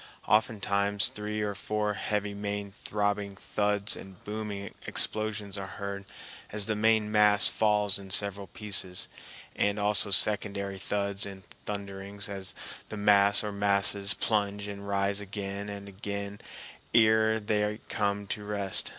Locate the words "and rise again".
14.67-15.69